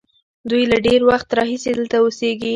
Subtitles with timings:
[0.49, 2.49] دوی له ډېر وخت راهیسې دلته اوسېږي.